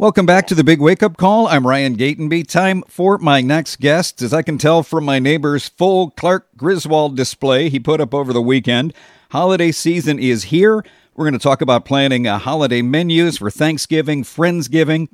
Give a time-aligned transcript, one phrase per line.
[0.00, 1.48] Welcome back to the Big Wake Up Call.
[1.48, 2.46] I'm Ryan Gatenby.
[2.46, 4.22] Time for my next guest.
[4.22, 8.32] As I can tell from my neighbor's full Clark Griswold display he put up over
[8.32, 8.94] the weekend,
[9.32, 10.84] holiday season is here.
[11.16, 15.08] We're going to talk about planning uh, holiday menus for Thanksgiving, Friendsgiving.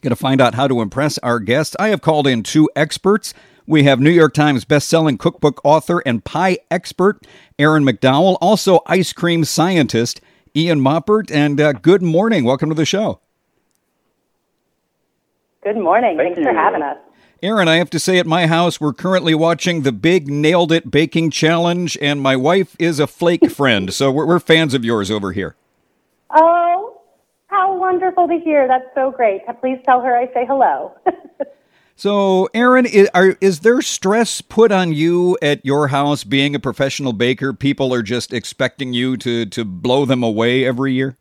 [0.00, 1.76] Going to find out how to impress our guests.
[1.78, 3.34] I have called in two experts.
[3.68, 7.24] We have New York Times bestselling cookbook author and pie expert
[7.56, 10.20] Erin McDowell, also ice cream scientist
[10.56, 12.42] Ian Moppert, and uh, good morning.
[12.42, 13.20] Welcome to the show.
[15.64, 16.18] Good morning.
[16.18, 16.44] Thank Thanks you.
[16.44, 16.98] for having us.
[17.42, 20.90] Erin, I have to say, at my house, we're currently watching the Big Nailed It
[20.90, 25.10] Baking Challenge, and my wife is a flake friend, so we're, we're fans of yours
[25.10, 25.56] over here.
[26.30, 27.00] Oh,
[27.46, 28.68] how wonderful to hear.
[28.68, 29.42] That's so great.
[29.48, 30.92] Uh, please tell her I say hello.
[31.96, 36.58] So, Erin, is, are, is there stress put on you at your house being a
[36.58, 37.52] professional baker?
[37.52, 41.16] People are just expecting you to, to blow them away every year?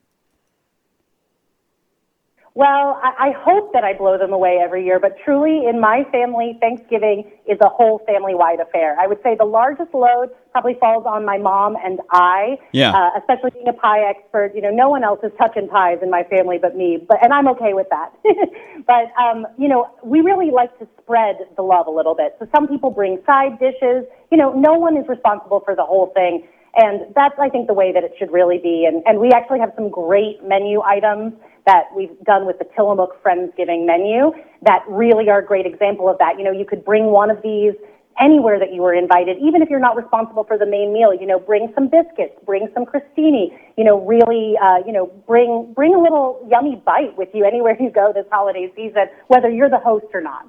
[2.55, 6.03] Well, I, I hope that I blow them away every year, but truly in my
[6.11, 8.95] family, Thanksgiving is a whole family wide affair.
[9.01, 12.93] I would say the largest load probably falls on my mom and I, Yeah.
[12.93, 14.51] uh, especially being a pie expert.
[14.53, 17.33] You know, no one else is touching pies in my family but me, but, and
[17.33, 18.13] I'm okay with that.
[18.85, 22.35] but, um, you know, we really like to spread the love a little bit.
[22.37, 24.05] So some people bring side dishes.
[24.31, 26.47] You know, no one is responsible for the whole thing.
[26.75, 28.85] And that's, I think, the way that it should really be.
[28.85, 31.33] And, and we actually have some great menu items
[31.65, 34.31] that we've done with the Tillamook Friendsgiving menu
[34.63, 36.37] that really are a great example of that.
[36.37, 37.73] You know, you could bring one of these
[38.19, 41.13] anywhere that you were invited, even if you're not responsible for the main meal.
[41.13, 43.57] You know, bring some biscuits, bring some crostini.
[43.77, 47.75] You know, really, uh, you know, bring bring a little yummy bite with you anywhere
[47.79, 50.47] you go this holiday season, whether you're the host or not.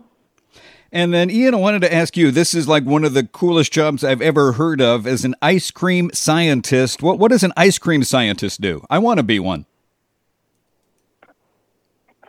[0.93, 3.73] And then, Ian, I wanted to ask you this is like one of the coolest
[3.73, 7.03] jobs I've ever heard of as an ice cream scientist.
[7.03, 8.85] What, what does an ice cream scientist do?
[8.89, 9.67] I want to be one.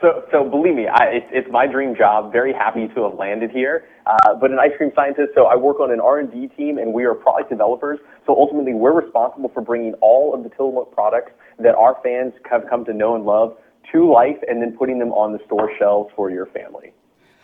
[0.01, 2.31] So, so believe me, I, it's, it's my dream job.
[2.31, 3.85] Very happy to have landed here.
[4.05, 7.05] Uh, but an ice cream scientist, so I work on an R&D team, and we
[7.05, 7.99] are product developers.
[8.25, 12.63] So ultimately, we're responsible for bringing all of the Tillamook products that our fans have
[12.69, 13.57] come to know and love
[13.93, 16.91] to life, and then putting them on the store shelves for your family.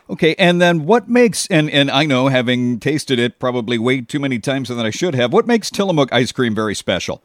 [0.09, 4.19] Okay, and then what makes and and I know having tasted it probably way too
[4.19, 5.31] many times than I should have.
[5.31, 7.23] What makes Tillamook ice cream very special?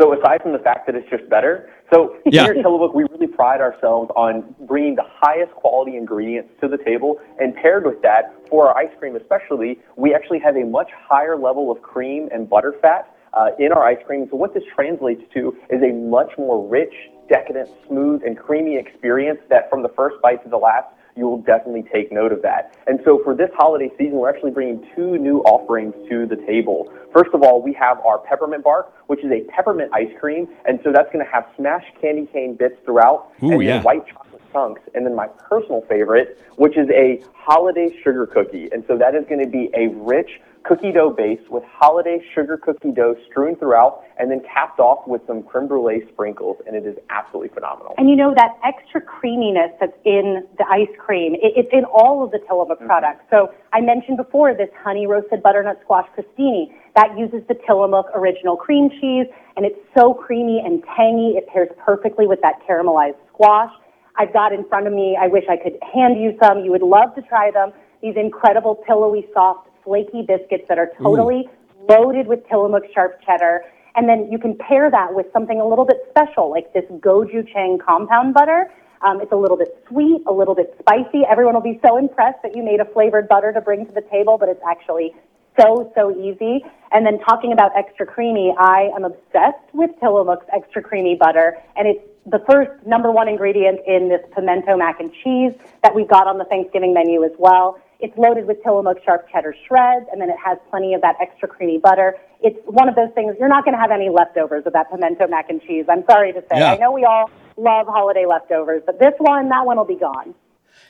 [0.00, 2.44] So aside from the fact that it's just better, so Yeah.
[2.44, 6.78] here at Tillamook, we really pride ourselves on bringing the highest quality ingredients to the
[6.78, 10.90] table, and paired with that, for our ice cream especially, we actually have a much
[10.92, 14.26] higher level of cream and butter fat uh, in our ice cream.
[14.30, 16.94] So what this translates to is a much more rich,
[17.28, 20.86] decadent, smooth, and creamy experience that from the first bite to the last,
[21.20, 22.74] you will definitely take note of that.
[22.86, 26.90] And so for this holiday season, we're actually bringing two new offerings to the table.
[27.12, 30.80] First of all, we have our peppermint bark, which is a peppermint ice cream, and
[30.82, 33.82] so that's going to have smashed candy cane bits throughout, Ooh, and yeah.
[33.82, 38.68] white chocolate chunks, and then my personal favorite, which is a holiday sugar cookie.
[38.72, 42.56] And so that is going to be a rich cookie dough base with holiday sugar
[42.56, 46.84] cookie dough strewn throughout, and then capped off with some creme brulee sprinkles, and it
[46.84, 47.94] is absolutely phenomenal.
[47.96, 52.22] And you know that extra creaminess that's in the ice cream, it, it's in all
[52.22, 52.86] of the Tillamook mm-hmm.
[52.86, 53.24] products.
[53.30, 58.56] So I mentioned before this honey roasted butternut squash crostini that uses the Tillamook original
[58.56, 61.36] cream cheese, and it's so creamy and tangy.
[61.36, 63.72] It pairs perfectly with that caramelized squash.
[64.16, 65.16] I've got in front of me.
[65.20, 66.60] I wish I could hand you some.
[66.60, 67.72] You would love to try them.
[68.02, 71.48] These incredible pillowy, soft, flaky biscuits that are totally
[71.88, 73.64] loaded with Tillamook sharp cheddar.
[73.96, 77.80] And then you can pair that with something a little bit special, like this gochujang
[77.84, 78.70] compound butter.
[79.02, 81.22] Um, it's a little bit sweet, a little bit spicy.
[81.28, 84.02] Everyone will be so impressed that you made a flavored butter to bring to the
[84.02, 85.14] table, but it's actually
[85.58, 86.64] so, so easy.
[86.92, 91.88] And then talking about extra creamy, I am obsessed with Tillamook's extra creamy butter, and
[91.88, 96.26] it's the first number one ingredient in this pimento mac and cheese that we've got
[96.26, 97.78] on the Thanksgiving menu as well.
[97.98, 101.48] It's loaded with Tillamook sharp cheddar shreds, and then it has plenty of that extra
[101.48, 102.16] creamy butter.
[102.42, 105.26] It's one of those things, you're not going to have any leftovers of that pimento
[105.28, 105.84] mac and cheese.
[105.88, 106.58] I'm sorry to say.
[106.58, 106.72] Yeah.
[106.72, 110.34] I know we all love holiday leftovers, but this one, that one will be gone.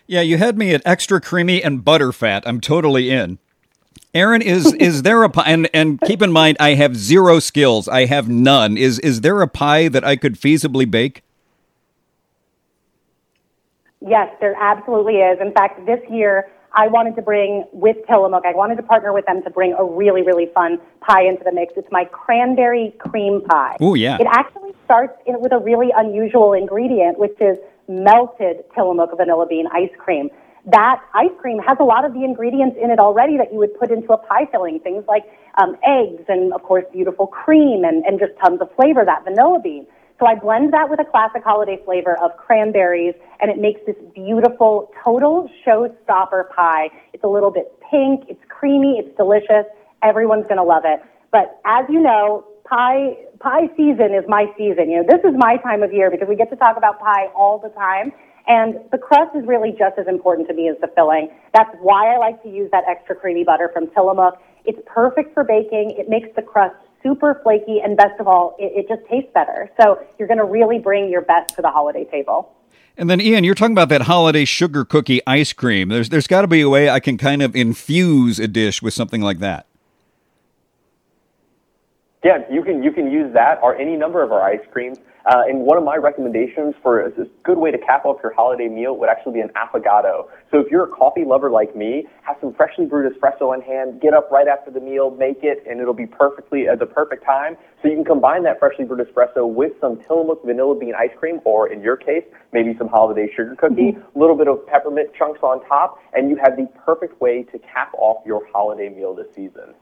[0.06, 2.44] Yeah, you had me at extra creamy and butter fat.
[2.46, 3.38] I'm totally in.
[4.14, 5.44] Erin, is is there a pie?
[5.46, 7.88] And, and keep in mind, I have zero skills.
[7.88, 8.76] I have none.
[8.76, 11.22] Is is there a pie that I could feasibly bake?
[14.00, 15.38] Yes, there absolutely is.
[15.40, 19.26] In fact, this year I wanted to bring with Tillamook, I wanted to partner with
[19.26, 21.74] them to bring a really, really fun pie into the mix.
[21.76, 23.76] It's my cranberry cream pie.
[23.80, 24.18] Oh yeah.
[24.20, 27.58] It actually starts in, with a really unusual ingredient, which is
[27.88, 30.30] melted Tillamook vanilla bean ice cream.
[30.66, 33.78] That ice cream has a lot of the ingredients in it already that you would
[33.78, 35.24] put into a pie filling, things like
[35.60, 39.58] um, eggs and, of course, beautiful cream and, and just tons of flavor, that vanilla
[39.62, 39.86] bean.
[40.18, 43.96] So I blend that with a classic holiday flavor of cranberries, and it makes this
[44.14, 46.90] beautiful total showstopper pie.
[47.14, 49.64] It's a little bit pink, it's creamy, it's delicious.
[50.02, 51.00] Everyone's going to love it.
[51.32, 54.90] But as you know, pie pie season is my season.
[54.90, 57.28] You know, this is my time of year because we get to talk about pie
[57.34, 58.12] all the time.
[58.50, 61.30] And the crust is really just as important to me as the filling.
[61.54, 64.42] That's why I like to use that extra creamy butter from Tillamook.
[64.64, 65.94] It's perfect for baking.
[65.96, 69.70] It makes the crust super flaky, and best of all, it, it just tastes better.
[69.80, 72.52] So you're going to really bring your best to the holiday table.
[72.96, 75.88] And then, Ian, you're talking about that holiday sugar cookie ice cream.
[75.88, 78.94] There's there's got to be a way I can kind of infuse a dish with
[78.94, 79.69] something like that.
[82.22, 84.98] Yeah, you can you can use that or any number of our ice creams.
[85.26, 87.10] Uh, and one of my recommendations for a
[87.44, 90.26] good way to cap off your holiday meal would actually be an affogato.
[90.50, 94.00] So if you're a coffee lover like me, have some freshly brewed espresso in hand,
[94.00, 97.24] get up right after the meal, make it, and it'll be perfectly at the perfect
[97.24, 97.56] time.
[97.82, 101.40] So you can combine that freshly brewed espresso with some Tillamook vanilla bean ice cream,
[101.44, 104.18] or in your case, maybe some holiday sugar cookie, a mm-hmm.
[104.18, 107.92] little bit of peppermint chunks on top, and you have the perfect way to cap
[107.98, 109.74] off your holiday meal this season.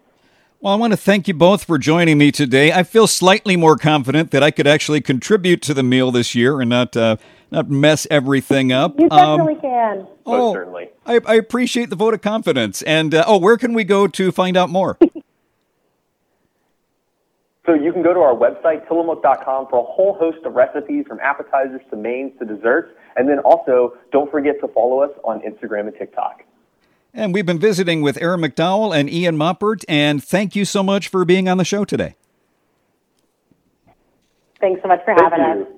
[0.60, 2.72] Well, I want to thank you both for joining me today.
[2.72, 6.60] I feel slightly more confident that I could actually contribute to the meal this year
[6.60, 7.16] and not uh,
[7.52, 8.98] not mess everything up.
[8.98, 10.08] You definitely um, can.
[10.26, 10.88] Oh, certainly.
[11.06, 12.82] I, I, appreciate the vote of confidence.
[12.82, 14.98] And uh, oh, where can we go to find out more?
[17.64, 21.20] so you can go to our website tillamook.com for a whole host of recipes from
[21.20, 22.92] appetizers to mains to desserts.
[23.14, 26.42] And then also, don't forget to follow us on Instagram and TikTok.
[27.18, 31.08] And we've been visiting with Erin McDowell and Ian Moppert, and thank you so much
[31.08, 32.14] for being on the show today.
[34.60, 35.64] Thanks so much for thank having you.
[35.64, 35.68] us.